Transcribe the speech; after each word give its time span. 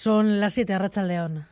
Son 0.00 0.38
las 0.38 0.52
7 0.52 0.78
de 0.78 1.02
León. 1.08 1.44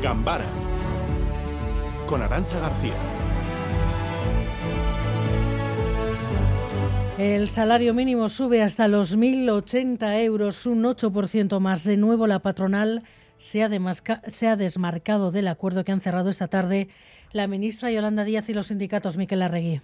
Gambara 0.00 0.44
con 2.06 2.22
Arancha 2.22 2.60
García. 2.60 2.94
El 7.18 7.48
salario 7.48 7.92
mínimo 7.92 8.28
sube 8.28 8.62
hasta 8.62 8.86
los 8.86 9.18
1.080 9.18 10.22
euros, 10.22 10.64
un 10.66 10.84
8% 10.84 11.58
más. 11.58 11.82
De 11.82 11.96
nuevo, 11.96 12.28
la 12.28 12.38
patronal 12.38 13.02
se 13.36 13.64
ha, 13.64 13.68
se 14.30 14.46
ha 14.46 14.54
desmarcado 14.54 15.32
del 15.32 15.48
acuerdo 15.48 15.82
que 15.84 15.90
han 15.90 16.00
cerrado 16.00 16.30
esta 16.30 16.46
tarde 16.46 16.88
la 17.32 17.48
ministra 17.48 17.90
Yolanda 17.90 18.22
Díaz 18.22 18.48
y 18.48 18.54
los 18.54 18.68
sindicatos 18.68 19.16
Miquel 19.16 19.42
Arregui. 19.42 19.80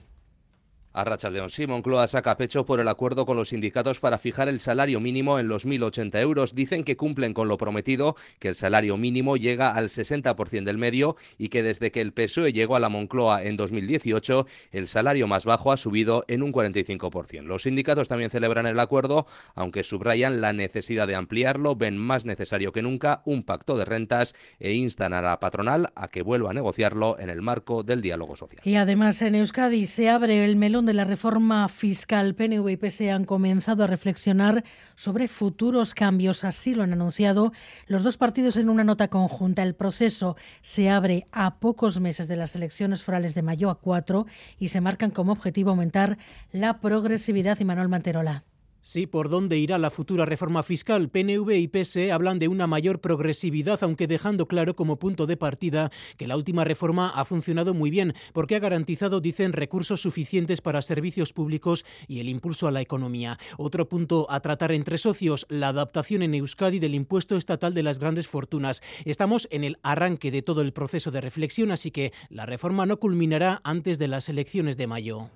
A 0.92 1.04
Racha 1.04 1.30
León, 1.30 1.50
sí, 1.50 1.66
Moncloa 1.66 2.08
saca 2.08 2.36
pecho 2.36 2.64
por 2.64 2.80
el 2.80 2.88
acuerdo 2.88 3.26
con 3.26 3.36
los 3.36 3.50
sindicatos 3.50 4.00
para 4.00 4.18
fijar 4.18 4.48
el 4.48 4.58
salario 4.58 5.00
mínimo 5.00 5.38
en 5.38 5.46
los 5.46 5.66
1.080 5.66 6.18
euros. 6.20 6.54
Dicen 6.54 6.82
que 6.82 6.96
cumplen 6.96 7.34
con 7.34 7.46
lo 7.46 7.58
prometido, 7.58 8.16
que 8.38 8.48
el 8.48 8.54
salario 8.54 8.96
mínimo 8.96 9.36
llega 9.36 9.70
al 9.70 9.90
60% 9.90 10.64
del 10.64 10.78
medio 10.78 11.16
y 11.36 11.50
que 11.50 11.62
desde 11.62 11.90
que 11.90 12.00
el 12.00 12.12
PSOE 12.12 12.52
llegó 12.52 12.74
a 12.74 12.80
la 12.80 12.88
Moncloa 12.88 13.42
en 13.44 13.56
2018, 13.56 14.46
el 14.72 14.88
salario 14.88 15.26
más 15.26 15.44
bajo 15.44 15.72
ha 15.72 15.76
subido 15.76 16.24
en 16.26 16.42
un 16.42 16.52
45%. 16.52 17.42
Los 17.42 17.62
sindicatos 17.62 18.08
también 18.08 18.30
celebran 18.30 18.66
el 18.66 18.80
acuerdo, 18.80 19.26
aunque 19.54 19.82
subrayan 19.82 20.40
la 20.40 20.52
necesidad 20.52 21.06
de 21.06 21.14
ampliarlo, 21.14 21.76
ven 21.76 21.98
más 21.98 22.24
necesario 22.24 22.72
que 22.72 22.82
nunca 22.82 23.22
un 23.24 23.42
pacto 23.42 23.76
de 23.76 23.84
rentas 23.84 24.34
e 24.58 24.72
instan 24.72 25.12
a 25.12 25.22
la 25.22 25.38
patronal 25.38 25.92
a 25.94 26.08
que 26.08 26.22
vuelva 26.22 26.50
a 26.50 26.54
negociarlo 26.54 27.18
en 27.18 27.30
el 27.30 27.42
marco 27.42 27.82
del 27.82 28.00
diálogo 28.00 28.36
social. 28.36 28.62
Y 28.64 28.76
además 28.76 29.20
en 29.22 29.34
Euskadi 29.34 29.86
se 29.86 30.08
abre 30.08 30.44
el 30.44 30.56
melón 30.56 30.77
de 30.86 30.94
la 30.94 31.04
reforma 31.04 31.68
fiscal, 31.68 32.34
PNV 32.34 32.68
y 32.70 32.76
PSE 32.76 33.10
han 33.10 33.24
comenzado 33.24 33.84
a 33.84 33.86
reflexionar 33.86 34.64
sobre 34.94 35.28
futuros 35.28 35.94
cambios. 35.94 36.44
Así 36.44 36.74
lo 36.74 36.82
han 36.82 36.92
anunciado 36.92 37.52
los 37.86 38.02
dos 38.02 38.16
partidos 38.16 38.56
en 38.56 38.68
una 38.68 38.84
nota 38.84 39.08
conjunta. 39.08 39.62
El 39.62 39.74
proceso 39.74 40.36
se 40.60 40.90
abre 40.90 41.26
a 41.32 41.58
pocos 41.58 42.00
meses 42.00 42.28
de 42.28 42.36
las 42.36 42.54
elecciones 42.54 43.02
forales 43.02 43.34
de 43.34 43.42
mayo 43.42 43.70
a 43.70 43.80
cuatro 43.80 44.26
y 44.58 44.68
se 44.68 44.80
marcan 44.80 45.10
como 45.10 45.32
objetivo 45.32 45.70
aumentar 45.70 46.18
la 46.52 46.80
progresividad. 46.80 47.58
Y 47.60 47.64
Manuel 47.64 47.88
Manterola. 47.88 48.44
Sí, 48.80 49.06
por 49.06 49.28
dónde 49.28 49.58
irá 49.58 49.76
la 49.76 49.90
futura 49.90 50.24
reforma 50.24 50.62
fiscal. 50.62 51.10
PNV 51.10 51.50
y 51.56 51.68
PSE 51.68 52.12
hablan 52.12 52.38
de 52.38 52.48
una 52.48 52.66
mayor 52.66 53.00
progresividad, 53.00 53.82
aunque 53.82 54.06
dejando 54.06 54.46
claro 54.46 54.76
como 54.76 54.98
punto 54.98 55.26
de 55.26 55.36
partida 55.36 55.90
que 56.16 56.26
la 56.26 56.36
última 56.36 56.64
reforma 56.64 57.10
ha 57.10 57.24
funcionado 57.24 57.74
muy 57.74 57.90
bien, 57.90 58.14
porque 58.32 58.56
ha 58.56 58.60
garantizado, 58.60 59.20
dicen, 59.20 59.52
recursos 59.52 60.00
suficientes 60.00 60.60
para 60.60 60.80
servicios 60.80 61.32
públicos 61.32 61.84
y 62.06 62.20
el 62.20 62.28
impulso 62.28 62.68
a 62.68 62.70
la 62.70 62.80
economía. 62.80 63.38
Otro 63.56 63.88
punto 63.88 64.26
a 64.30 64.40
tratar 64.40 64.72
entre 64.72 64.96
socios, 64.96 65.44
la 65.48 65.68
adaptación 65.68 66.22
en 66.22 66.34
Euskadi 66.34 66.78
del 66.78 66.94
impuesto 66.94 67.36
estatal 67.36 67.74
de 67.74 67.82
las 67.82 67.98
grandes 67.98 68.28
fortunas. 68.28 68.80
Estamos 69.04 69.48
en 69.50 69.64
el 69.64 69.78
arranque 69.82 70.30
de 70.30 70.42
todo 70.42 70.62
el 70.62 70.72
proceso 70.72 71.10
de 71.10 71.20
reflexión, 71.20 71.72
así 71.72 71.90
que 71.90 72.12
la 72.30 72.46
reforma 72.46 72.86
no 72.86 72.98
culminará 72.98 73.60
antes 73.64 73.98
de 73.98 74.08
las 74.08 74.28
elecciones 74.28 74.76
de 74.76 74.86
mayo. 74.86 75.30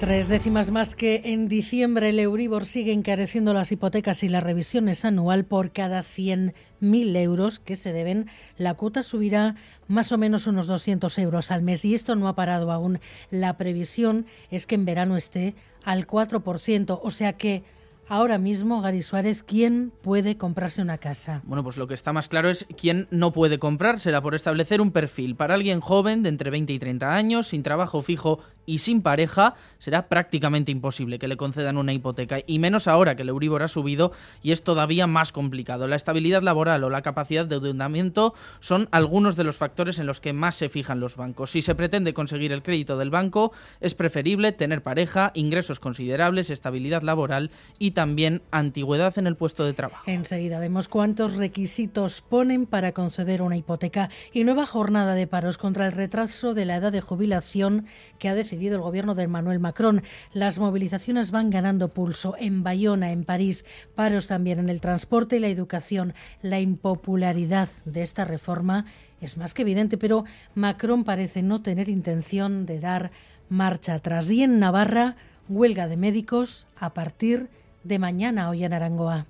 Tres 0.00 0.30
décimas 0.30 0.70
más 0.70 0.94
que 0.94 1.20
en 1.26 1.46
diciembre 1.46 2.08
el 2.08 2.18
Euribor 2.18 2.64
sigue 2.64 2.90
encareciendo 2.90 3.52
las 3.52 3.70
hipotecas 3.70 4.22
y 4.22 4.30
las 4.30 4.42
revisiones 4.42 5.04
anual 5.04 5.44
por 5.44 5.72
cada 5.72 6.02
100.000 6.02 7.16
euros 7.18 7.58
que 7.58 7.76
se 7.76 7.92
deben. 7.92 8.30
La 8.56 8.72
cuota 8.72 9.02
subirá 9.02 9.56
más 9.88 10.10
o 10.10 10.16
menos 10.16 10.46
unos 10.46 10.66
200 10.68 11.18
euros 11.18 11.50
al 11.50 11.60
mes 11.60 11.84
y 11.84 11.94
esto 11.94 12.16
no 12.16 12.28
ha 12.28 12.34
parado 12.34 12.72
aún. 12.72 12.98
La 13.30 13.58
previsión 13.58 14.24
es 14.50 14.66
que 14.66 14.76
en 14.76 14.86
verano 14.86 15.18
esté 15.18 15.54
al 15.84 16.06
4%, 16.06 17.00
o 17.02 17.10
sea 17.10 17.34
que 17.34 17.62
ahora 18.08 18.38
mismo, 18.38 18.80
Gary 18.80 19.02
Suárez, 19.02 19.42
¿quién 19.42 19.92
puede 20.02 20.36
comprarse 20.36 20.82
una 20.82 20.96
casa? 20.96 21.42
Bueno, 21.44 21.62
pues 21.62 21.76
lo 21.76 21.86
que 21.86 21.94
está 21.94 22.12
más 22.12 22.28
claro 22.28 22.48
es 22.48 22.66
quién 22.76 23.06
no 23.10 23.32
puede 23.32 23.58
comprársela 23.58 24.20
por 24.20 24.34
establecer 24.34 24.80
un 24.80 24.92
perfil. 24.92 25.36
Para 25.36 25.54
alguien 25.54 25.80
joven 25.80 26.22
de 26.22 26.30
entre 26.30 26.50
20 26.50 26.72
y 26.72 26.78
30 26.78 27.14
años, 27.14 27.48
sin 27.48 27.62
trabajo 27.62 28.02
fijo 28.02 28.40
y 28.70 28.78
sin 28.78 29.02
pareja, 29.02 29.54
será 29.80 30.08
prácticamente 30.08 30.70
imposible 30.70 31.18
que 31.18 31.26
le 31.26 31.36
concedan 31.36 31.76
una 31.76 31.92
hipoteca, 31.92 32.38
y 32.46 32.60
menos 32.60 32.86
ahora 32.86 33.16
que 33.16 33.22
el 33.22 33.30
Euribor 33.30 33.64
ha 33.64 33.68
subido 33.68 34.12
y 34.42 34.52
es 34.52 34.62
todavía 34.62 35.08
más 35.08 35.32
complicado. 35.32 35.88
La 35.88 35.96
estabilidad 35.96 36.42
laboral 36.42 36.84
o 36.84 36.90
la 36.90 37.02
capacidad 37.02 37.46
de 37.46 37.56
endeudamiento 37.56 38.32
son 38.60 38.88
algunos 38.92 39.34
de 39.34 39.42
los 39.42 39.56
factores 39.56 39.98
en 39.98 40.06
los 40.06 40.20
que 40.20 40.32
más 40.32 40.54
se 40.54 40.68
fijan 40.68 41.00
los 41.00 41.16
bancos. 41.16 41.50
Si 41.50 41.62
se 41.62 41.74
pretende 41.74 42.14
conseguir 42.14 42.52
el 42.52 42.62
crédito 42.62 42.96
del 42.96 43.10
banco, 43.10 43.50
es 43.80 43.96
preferible 43.96 44.52
tener 44.52 44.84
pareja, 44.84 45.32
ingresos 45.34 45.80
considerables, 45.80 46.48
estabilidad 46.48 47.02
laboral 47.02 47.50
y 47.80 47.90
también 47.90 48.42
antigüedad 48.52 49.18
en 49.18 49.26
el 49.26 49.34
puesto 49.34 49.64
de 49.64 49.72
trabajo. 49.72 50.04
Enseguida 50.06 50.60
vemos 50.60 50.86
cuántos 50.86 51.34
requisitos 51.34 52.20
ponen 52.22 52.66
para 52.66 52.92
conceder 52.92 53.42
una 53.42 53.56
hipoteca 53.56 54.10
y 54.32 54.44
nueva 54.44 54.64
jornada 54.64 55.14
de 55.14 55.26
paros 55.26 55.58
contra 55.58 55.86
el 55.86 55.92
retraso 55.92 56.54
de 56.54 56.66
la 56.66 56.76
edad 56.76 56.92
de 56.92 57.00
jubilación 57.00 57.86
que 58.20 58.28
ha 58.28 58.34
decidido 58.36 58.59
el 58.68 58.80
gobierno 58.80 59.14
de 59.14 59.28
Manuel 59.28 59.60
Macron. 59.60 60.02
Las 60.32 60.58
movilizaciones 60.58 61.30
van 61.30 61.50
ganando 61.50 61.88
pulso 61.88 62.34
en 62.38 62.62
Bayona, 62.62 63.12
en 63.12 63.24
París, 63.24 63.64
paros 63.94 64.26
también 64.26 64.58
en 64.58 64.68
el 64.68 64.80
transporte 64.80 65.36
y 65.36 65.40
la 65.40 65.48
educación. 65.48 66.14
La 66.42 66.60
impopularidad 66.60 67.68
de 67.84 68.02
esta 68.02 68.24
reforma 68.24 68.86
es 69.20 69.36
más 69.36 69.54
que 69.54 69.62
evidente, 69.62 69.98
pero 69.98 70.24
Macron 70.54 71.04
parece 71.04 71.42
no 71.42 71.62
tener 71.62 71.88
intención 71.88 72.66
de 72.66 72.80
dar 72.80 73.10
marcha 73.48 73.94
atrás. 73.94 74.30
Y 74.30 74.42
en 74.42 74.58
Navarra, 74.58 75.16
huelga 75.48 75.88
de 75.88 75.96
médicos 75.96 76.66
a 76.76 76.94
partir 76.94 77.48
de 77.84 77.98
mañana 77.98 78.48
hoy 78.48 78.64
en 78.64 78.72
Arangoa. 78.72 79.26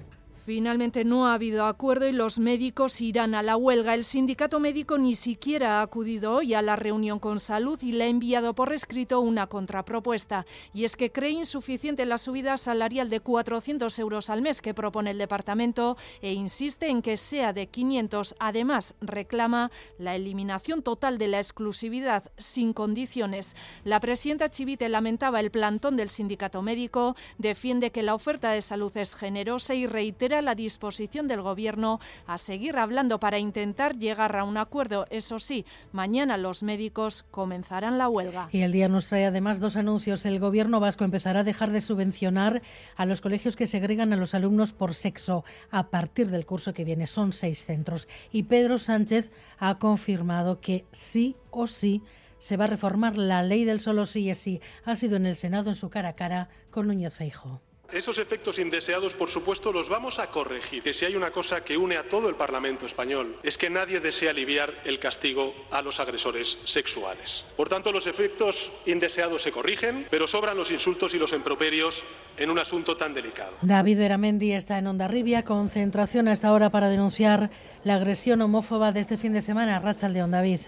Finalmente 0.53 1.05
no 1.05 1.29
ha 1.29 1.35
habido 1.35 1.65
acuerdo 1.65 2.09
y 2.09 2.13
los 2.13 2.41
médicos 2.41 3.01
irán 3.01 3.37
a 3.37 3.43
la 3.45 3.57
huelga. 3.57 3.95
El 3.95 4.03
sindicato 4.03 4.59
médico 4.59 4.99
ni 4.99 5.15
siquiera 5.15 5.79
ha 5.79 5.83
acudido 5.83 6.35
hoy 6.35 6.55
a 6.55 6.61
la 6.61 6.75
reunión 6.75 7.21
con 7.21 7.39
salud 7.39 7.79
y 7.81 7.93
le 7.93 8.03
ha 8.03 8.09
enviado 8.09 8.53
por 8.53 8.73
escrito 8.73 9.21
una 9.21 9.47
contrapropuesta. 9.47 10.47
Y 10.75 10.83
es 10.83 10.97
que 10.97 11.13
cree 11.13 11.31
insuficiente 11.31 12.05
la 12.05 12.19
subida 12.19 12.57
salarial 12.57 13.11
de 13.11 13.21
400 13.21 13.97
euros 14.01 14.29
al 14.29 14.43
mes 14.43 14.61
que 14.61 14.75
propone 14.75 15.13
el 15.13 15.19
departamento 15.19 15.97
e 16.21 16.33
insiste 16.33 16.89
en 16.89 17.01
que 17.01 17.17
sea 17.17 17.53
de 17.53 17.69
500. 17.69 18.35
Además, 18.41 18.97
reclama 19.01 19.71
la 19.99 20.17
eliminación 20.17 20.83
total 20.83 21.19
de 21.19 21.29
la 21.29 21.39
exclusividad 21.39 22.25
sin 22.39 22.73
condiciones. 22.73 23.55
La 23.85 24.01
presidenta 24.01 24.49
Chivite 24.49 24.89
lamentaba 24.89 25.39
el 25.39 25.53
plantón 25.53 25.97
del 25.97 26.11
sindicato 26.11 26.61
médico, 26.61 27.15
defiende 27.39 27.93
que 27.93 28.03
la 28.03 28.17
oferta 28.17 28.51
de 28.51 28.63
salud 28.63 28.91
es 28.97 29.15
generosa 29.15 29.77
y 29.77 29.87
reitera 29.87 30.40
la 30.43 30.55
disposición 30.55 31.29
del 31.29 31.43
Gobierno 31.43 32.01
a 32.27 32.39
seguir 32.39 32.77
hablando 32.77 33.21
para 33.21 33.39
intentar 33.39 33.97
llegar 33.97 34.37
a 34.37 34.45
un 34.45 34.57
acuerdo. 34.57 35.07
Eso 35.11 35.39
sí, 35.39 35.65
mañana 35.93 36.37
los 36.37 36.63
médicos 36.63 37.25
comenzarán 37.31 37.99
la 37.99 38.09
huelga. 38.09 38.49
Y 38.53 38.63
el 38.63 38.73
día 38.73 38.89
nos 38.89 39.07
trae 39.07 39.27
además 39.27 39.61
dos 39.61 39.77
anuncios. 39.77 40.25
El 40.27 40.41
Gobierno 40.41 40.81
vasco 40.81 41.05
empezará 41.05 41.41
a 41.41 41.45
dejar 41.45 41.71
de 41.71 41.81
subvencionar 41.81 42.63
a 42.97 43.07
los 43.07 43.21
colegios 43.21 43.57
que 43.57 43.67
segregan 43.67 44.13
a 44.13 44.17
los 44.17 44.35
alumnos 44.35 44.73
por 44.73 44.95
sexo 44.95 45.45
a 45.71 45.89
partir 45.89 46.31
del 46.31 46.47
curso 46.47 46.73
que 46.73 46.85
viene. 46.85 47.07
Son 47.07 47.33
seis 47.33 47.65
centros. 47.65 48.09
Y 48.33 48.45
Pedro 48.45 48.79
Sánchez 48.79 49.31
ha 49.59 49.79
confirmado 49.79 50.61
que 50.61 50.87
sí 50.93 51.37
o 51.51 51.67
sí 51.67 52.03
se 52.39 52.57
va 52.57 52.65
a 52.65 52.69
reformar 52.69 53.19
la 53.19 53.43
ley 53.43 53.65
del 53.65 53.81
solo 53.81 54.07
sí 54.07 54.29
y 54.29 54.35
sí. 54.35 54.61
Ha 54.85 54.97
sido 54.97 55.17
en 55.17 55.27
el 55.27 55.37
Senado 55.37 55.69
en 55.69 55.77
su 55.77 55.91
cara 55.91 56.11
a 56.11 56.17
cara 56.17 56.49
con 56.71 56.89
Núñez 56.89 57.15
Feijo. 57.15 57.61
Esos 57.93 58.19
efectos 58.19 58.59
indeseados, 58.59 59.15
por 59.15 59.31
supuesto, 59.31 59.73
los 59.73 59.89
vamos 59.89 60.19
a 60.19 60.29
corregir. 60.29 60.83
Que 60.83 60.95
si 60.95 61.05
hay 61.05 61.17
una 61.17 61.31
cosa 61.31 61.65
que 61.65 61.77
une 61.77 61.97
a 61.97 62.09
todo 62.09 62.29
el 62.29 62.37
Parlamento 62.37 62.87
español 62.87 63.37
es 63.43 63.59
que 63.59 63.71
nadie 63.71 64.01
desea 64.01 64.31
aliviar 64.31 64.75
el 64.85 64.99
castigo 64.99 65.55
a 65.71 65.83
los 65.83 65.99
agresores 65.99 66.59
sexuales. 66.65 67.45
Por 67.57 67.69
tanto, 67.69 67.93
los 67.93 68.07
efectos 68.07 68.71
indeseados 68.87 69.43
se 69.43 69.53
corrigen, 69.53 70.07
pero 70.11 70.29
sobran 70.29 70.57
los 70.57 70.71
insultos 70.71 71.15
y 71.15 71.19
los 71.19 71.33
improperios 71.33 72.05
en 72.37 72.51
un 72.51 72.59
asunto 72.59 72.97
tan 72.97 73.13
delicado. 73.13 73.53
David 73.63 73.99
Veramendi 73.99 74.53
está 74.53 74.79
en 74.79 74.87
Ondarribia, 74.87 75.45
concentración 75.45 76.29
hasta 76.29 76.49
ahora 76.49 76.71
para 76.71 76.89
denunciar 76.89 77.51
la 77.85 77.97
agresión 77.97 78.41
homófoba 78.41 78.93
de 78.93 79.01
este 79.01 79.17
fin 79.17 79.33
de 79.33 79.43
semana. 79.43 79.81
Rachaldeón, 79.81 80.31
David. 80.31 80.61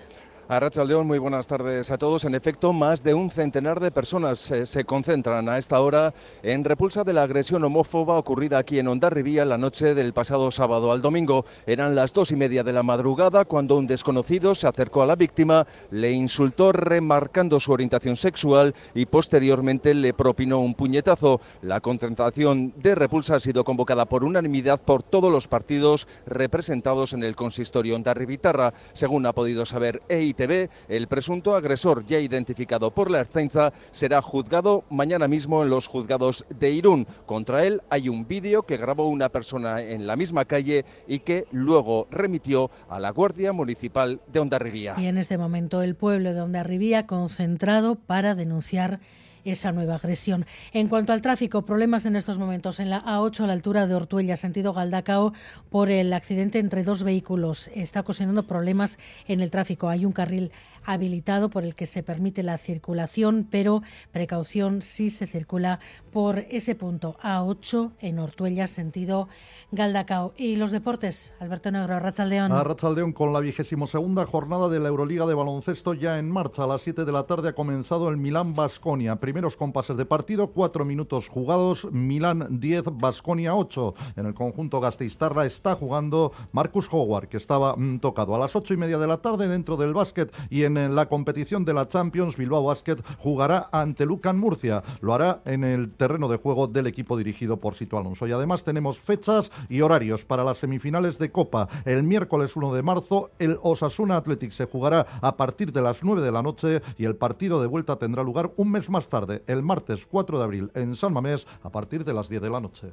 A 0.52 0.60
León, 0.84 1.06
muy 1.06 1.18
buenas 1.18 1.46
tardes 1.46 1.90
a 1.90 1.96
todos. 1.96 2.26
En 2.26 2.34
efecto, 2.34 2.74
más 2.74 3.02
de 3.02 3.14
un 3.14 3.30
centenar 3.30 3.80
de 3.80 3.90
personas 3.90 4.50
eh, 4.50 4.66
se 4.66 4.84
concentran 4.84 5.48
a 5.48 5.56
esta 5.56 5.80
hora 5.80 6.12
en 6.42 6.62
repulsa 6.62 7.04
de 7.04 7.14
la 7.14 7.22
agresión 7.22 7.64
homófoba 7.64 8.18
ocurrida 8.18 8.58
aquí 8.58 8.78
en 8.78 8.88
Ondarribía 8.88 9.46
la 9.46 9.56
noche 9.56 9.94
del 9.94 10.12
pasado 10.12 10.50
sábado 10.50 10.92
al 10.92 11.00
domingo. 11.00 11.46
Eran 11.64 11.94
las 11.94 12.12
dos 12.12 12.32
y 12.32 12.36
media 12.36 12.62
de 12.64 12.74
la 12.74 12.82
madrugada 12.82 13.46
cuando 13.46 13.78
un 13.78 13.86
desconocido 13.86 14.54
se 14.54 14.66
acercó 14.68 15.02
a 15.02 15.06
la 15.06 15.16
víctima, 15.16 15.66
le 15.90 16.12
insultó 16.12 16.70
remarcando 16.72 17.58
su 17.58 17.72
orientación 17.72 18.16
sexual 18.16 18.74
y 18.94 19.06
posteriormente 19.06 19.94
le 19.94 20.12
propinó 20.12 20.60
un 20.60 20.74
puñetazo. 20.74 21.40
La 21.62 21.80
concentración 21.80 22.74
de 22.76 22.94
repulsa 22.94 23.36
ha 23.36 23.40
sido 23.40 23.64
convocada 23.64 24.04
por 24.04 24.22
unanimidad 24.22 24.82
por 24.82 25.02
todos 25.02 25.32
los 25.32 25.48
partidos 25.48 26.06
representados 26.26 27.14
en 27.14 27.22
el 27.22 27.36
consistorio 27.36 27.96
Ondarribitarra, 27.96 28.74
según 28.92 29.24
ha 29.24 29.32
podido 29.32 29.64
saber 29.64 30.02
EIT 30.10 30.41
El 30.88 31.08
presunto 31.08 31.54
agresor 31.54 32.04
ya 32.04 32.18
identificado 32.18 32.90
por 32.90 33.10
la 33.10 33.20
Ertzaintza 33.20 33.72
será 33.92 34.20
juzgado 34.20 34.84
mañana 34.90 35.28
mismo 35.28 35.62
en 35.62 35.70
los 35.70 35.86
juzgados 35.86 36.44
de 36.48 36.70
Irún. 36.70 37.06
Contra 37.26 37.64
él 37.64 37.82
hay 37.90 38.08
un 38.08 38.26
vídeo 38.26 38.64
que 38.64 38.76
grabó 38.76 39.08
una 39.08 39.28
persona 39.28 39.82
en 39.82 40.06
la 40.06 40.16
misma 40.16 40.44
calle 40.44 40.84
y 41.06 41.20
que 41.20 41.46
luego 41.52 42.08
remitió 42.10 42.70
a 42.88 42.98
la 42.98 43.10
Guardia 43.10 43.52
Municipal 43.52 44.20
de 44.32 44.40
Ondarribía. 44.40 44.94
Y 44.98 45.06
en 45.06 45.18
este 45.18 45.38
momento 45.38 45.82
el 45.82 45.94
pueblo 45.94 46.34
de 46.34 46.40
Ondarribía 46.40 47.06
concentrado 47.06 47.94
para 47.94 48.34
denunciar 48.34 49.00
esa 49.44 49.72
nueva 49.72 49.96
agresión. 49.96 50.46
En 50.72 50.88
cuanto 50.88 51.12
al 51.12 51.22
tráfico, 51.22 51.62
problemas 51.62 52.06
en 52.06 52.16
estos 52.16 52.38
momentos 52.38 52.80
en 52.80 52.90
la 52.90 53.04
A8 53.04 53.44
a 53.44 53.46
la 53.46 53.52
altura 53.52 53.86
de 53.86 53.94
Ortuella, 53.94 54.36
sentido 54.36 54.72
Galdacao, 54.72 55.32
por 55.70 55.90
el 55.90 56.12
accidente 56.12 56.58
entre 56.58 56.84
dos 56.84 57.02
vehículos. 57.02 57.68
Está 57.74 58.00
ocasionando 58.00 58.46
problemas 58.46 58.98
en 59.26 59.40
el 59.40 59.50
tráfico. 59.50 59.88
Hay 59.88 60.04
un 60.04 60.12
carril 60.12 60.52
habilitado 60.84 61.50
por 61.50 61.64
el 61.64 61.74
que 61.74 61.86
se 61.86 62.02
permite 62.02 62.42
la 62.42 62.58
circulación, 62.58 63.46
pero 63.50 63.82
precaución 64.10 64.82
si 64.82 65.10
se 65.10 65.26
circula 65.26 65.80
por 66.12 66.40
ese 66.50 66.74
punto 66.74 67.16
A8 67.22 67.92
en 68.00 68.18
Ortuella, 68.18 68.66
sentido 68.66 69.28
Galdacao. 69.70 70.34
Y 70.36 70.56
los 70.56 70.70
deportes, 70.70 71.34
Alberto 71.40 71.70
Negro, 71.70 71.94
Arrachaldeón. 71.94 72.52
Arrachaldeón 72.52 73.12
con 73.12 73.32
la 73.32 73.40
vigésimo 73.40 73.86
segunda 73.86 74.26
jornada 74.26 74.68
de 74.68 74.78
la 74.78 74.88
Euroliga 74.88 75.26
de 75.26 75.34
baloncesto 75.34 75.94
ya 75.94 76.18
en 76.18 76.30
marcha. 76.30 76.64
A 76.64 76.66
las 76.66 76.82
7 76.82 77.04
de 77.04 77.12
la 77.12 77.24
tarde 77.24 77.48
ha 77.48 77.54
comenzado 77.54 78.10
el 78.10 78.18
Milán 78.18 78.54
Basconia. 78.54 79.16
Primeros 79.16 79.56
compases 79.56 79.96
de 79.96 80.04
partido, 80.04 80.48
cuatro 80.48 80.84
minutos 80.84 81.28
jugados, 81.28 81.88
Milán 81.90 82.60
10, 82.60 82.84
Basconia 82.92 83.54
8. 83.54 83.94
En 84.16 84.26
el 84.26 84.34
conjunto 84.34 84.80
Gasteiztarra 84.80 85.46
está 85.46 85.74
jugando 85.74 86.32
Marcus 86.52 86.88
Howard, 86.92 87.28
que 87.28 87.38
estaba 87.38 87.74
mm, 87.76 88.00
tocado 88.00 88.34
a 88.34 88.38
las 88.38 88.54
ocho 88.54 88.74
y 88.74 88.76
media 88.76 88.98
de 88.98 89.06
la 89.06 89.18
tarde 89.18 89.48
dentro 89.48 89.76
del 89.76 89.94
básquet 89.94 90.34
y 90.50 90.64
en 90.64 90.71
la 90.74 91.08
competición 91.08 91.64
de 91.64 91.74
la 91.74 91.88
Champions, 91.88 92.36
Bilbao 92.36 92.64
Basket 92.64 92.96
jugará 93.18 93.68
ante 93.72 94.06
Lucan 94.06 94.38
Murcia. 94.38 94.82
Lo 95.00 95.14
hará 95.14 95.42
en 95.44 95.64
el 95.64 95.92
terreno 95.92 96.28
de 96.28 96.36
juego 96.36 96.66
del 96.66 96.86
equipo 96.86 97.16
dirigido 97.16 97.58
por 97.58 97.74
Sito 97.74 97.98
Alonso. 97.98 98.26
Y 98.26 98.32
además 98.32 98.64
tenemos 98.64 99.00
fechas 99.00 99.50
y 99.68 99.80
horarios 99.80 100.24
para 100.24 100.44
las 100.44 100.58
semifinales 100.58 101.18
de 101.18 101.30
Copa. 101.30 101.68
El 101.84 102.02
miércoles 102.02 102.56
1 102.56 102.72
de 102.74 102.82
marzo, 102.82 103.30
el 103.38 103.58
Osasuna 103.62 104.16
Athletic 104.16 104.50
se 104.50 104.66
jugará 104.66 105.06
a 105.20 105.36
partir 105.36 105.72
de 105.72 105.82
las 105.82 106.02
9 106.02 106.22
de 106.22 106.32
la 106.32 106.42
noche 106.42 106.82
y 106.98 107.04
el 107.04 107.16
partido 107.16 107.60
de 107.60 107.66
vuelta 107.66 107.96
tendrá 107.96 108.22
lugar 108.22 108.52
un 108.56 108.70
mes 108.70 108.88
más 108.90 109.08
tarde, 109.08 109.42
el 109.46 109.62
martes 109.62 110.06
4 110.06 110.38
de 110.38 110.44
abril, 110.44 110.70
en 110.74 110.96
San 110.96 111.12
Mamés, 111.12 111.46
a 111.62 111.70
partir 111.70 112.04
de 112.04 112.14
las 112.14 112.28
10 112.28 112.42
de 112.42 112.50
la 112.50 112.60
noche. 112.60 112.92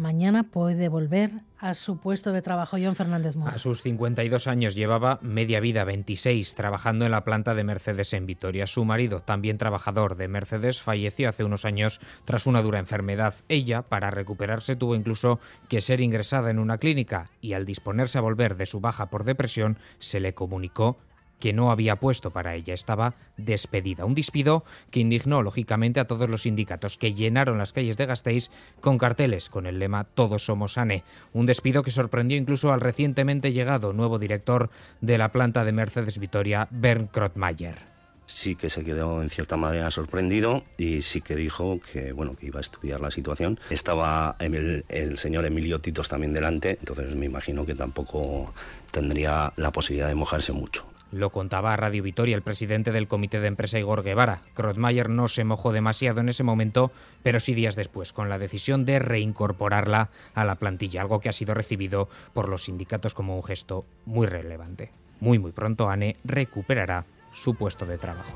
mañana 0.00 0.44
puede 0.44 0.88
volver 0.88 1.30
a 1.58 1.74
su 1.74 1.98
puesto 1.98 2.32
de 2.32 2.42
trabajo. 2.42 2.78
John 2.82 2.96
Fernández 2.96 3.36
A 3.44 3.58
sus 3.58 3.82
52 3.82 4.46
años 4.46 4.74
llevaba 4.74 5.18
media 5.22 5.60
vida, 5.60 5.84
26, 5.84 6.54
trabajando 6.54 7.04
en 7.04 7.12
la 7.12 7.22
planta 7.22 7.54
de 7.54 7.64
Mercedes 7.64 8.12
en 8.14 8.26
Vitoria. 8.26 8.66
Su 8.66 8.84
marido, 8.84 9.20
también 9.20 9.58
trabajador 9.58 10.16
de 10.16 10.26
Mercedes, 10.26 10.80
falleció 10.80 11.28
hace 11.28 11.44
unos 11.44 11.64
años 11.64 12.00
tras 12.24 12.46
una 12.46 12.62
dura 12.62 12.78
enfermedad. 12.78 13.34
Ella, 13.48 13.82
para 13.82 14.10
recuperarse, 14.10 14.74
tuvo 14.74 14.96
incluso 14.96 15.38
que 15.68 15.82
ser 15.82 16.00
ingresada 16.00 16.50
en 16.50 16.58
una 16.58 16.78
clínica 16.78 17.26
y 17.40 17.52
al 17.52 17.66
disponerse 17.66 18.18
a 18.18 18.22
volver 18.22 18.56
de 18.56 18.66
su 18.66 18.80
baja 18.80 19.10
por 19.10 19.24
depresión, 19.24 19.76
se 19.98 20.18
le 20.18 20.34
comunicó 20.34 20.96
que 21.40 21.52
no 21.52 21.72
había 21.72 21.96
puesto 21.96 22.30
para 22.30 22.54
ella. 22.54 22.74
Estaba 22.74 23.14
despedida. 23.36 24.04
Un 24.04 24.14
despido 24.14 24.64
que 24.90 25.00
indignó 25.00 25.42
lógicamente 25.42 25.98
a 25.98 26.06
todos 26.06 26.28
los 26.28 26.42
sindicatos 26.42 26.98
que 26.98 27.14
llenaron 27.14 27.58
las 27.58 27.72
calles 27.72 27.96
de 27.96 28.06
Gasteiz 28.06 28.50
con 28.80 28.98
carteles 28.98 29.48
con 29.48 29.66
el 29.66 29.78
lema 29.78 30.04
Todos 30.04 30.44
somos 30.44 30.78
ANE. 30.78 31.02
Un 31.32 31.46
despido 31.46 31.82
que 31.82 31.90
sorprendió 31.90 32.36
incluso 32.36 32.72
al 32.72 32.80
recientemente 32.80 33.52
llegado 33.52 33.92
nuevo 33.92 34.18
director 34.18 34.70
de 35.00 35.18
la 35.18 35.32
planta 35.32 35.64
de 35.64 35.72
Mercedes 35.72 36.18
Vitoria, 36.18 36.68
Bernd 36.70 37.10
Krotmayer 37.10 37.90
sí 38.26 38.56
que 38.56 38.70
se 38.70 38.84
quedó 38.84 39.22
en 39.22 39.30
cierta 39.30 39.56
manera 39.56 39.90
sorprendido 39.90 40.64
y 40.78 41.02
sí 41.02 41.20
que 41.20 41.36
dijo 41.36 41.80
que 41.80 42.12
bueno 42.12 42.36
que 42.36 42.46
iba 42.46 42.58
a 42.58 42.60
estudiar 42.60 43.00
la 43.00 43.10
situación. 43.10 43.58
Estaba 43.70 44.36
el, 44.38 44.84
el, 44.88 45.18
señor 45.18 45.44
Emilio 45.44 45.80
Titos 45.80 46.08
también 46.08 46.32
delante, 46.32 46.76
entonces 46.78 47.14
me 47.14 47.26
imagino 47.26 47.66
que 47.66 47.74
tampoco 47.74 48.54
tendría 48.90 49.52
la 49.56 49.72
posibilidad 49.72 50.08
de 50.08 50.14
mojarse 50.14 50.52
mucho. 50.52 50.86
Lo 51.12 51.30
contaba 51.30 51.72
a 51.72 51.76
Radio 51.76 52.02
Vitoria 52.02 52.36
el 52.36 52.42
presidente 52.42 52.92
del 52.92 53.08
comité 53.08 53.40
de 53.40 53.48
empresa 53.48 53.78
Igor 53.78 54.02
Guevara. 54.02 54.42
Krotmayer 54.54 55.08
no 55.08 55.28
se 55.28 55.44
mojó 55.44 55.72
demasiado 55.72 56.20
en 56.20 56.28
ese 56.28 56.44
momento, 56.44 56.92
pero 57.22 57.40
sí 57.40 57.54
días 57.54 57.74
después, 57.74 58.12
con 58.12 58.28
la 58.28 58.38
decisión 58.38 58.84
de 58.84 59.00
reincorporarla 59.00 60.10
a 60.34 60.44
la 60.44 60.54
plantilla, 60.54 61.00
algo 61.00 61.20
que 61.20 61.28
ha 61.28 61.32
sido 61.32 61.54
recibido 61.54 62.08
por 62.32 62.48
los 62.48 62.64
sindicatos 62.64 63.14
como 63.14 63.36
un 63.36 63.42
gesto 63.42 63.84
muy 64.06 64.26
relevante. 64.26 64.92
Muy 65.18 65.38
muy 65.38 65.52
pronto 65.52 65.90
Anne 65.90 66.16
recuperará 66.24 67.04
su 67.34 67.54
puesto 67.54 67.86
de 67.86 67.98
trabajo. 67.98 68.34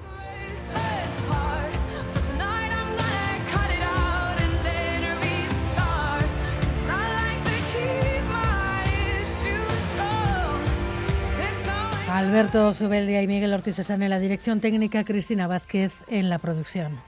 Alberto 12.35 12.75
Subeldia 12.75 13.23
y 13.23 13.29
Miguel 13.29 13.55
Ortiz 13.55 13.79
están 13.79 14.03
en 14.03 14.11
la 14.11 14.19
dirección 14.19 14.59
técnica, 14.59 15.05
Cristina 15.05 15.47
Vázquez 15.47 15.93
en 16.09 16.29
la 16.29 16.41
producción. 16.41 16.99